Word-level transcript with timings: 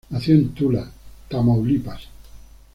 Nació 0.09 0.33
en 0.33 0.49
Tula, 0.49 0.89
Tamaulipas. 1.29 2.01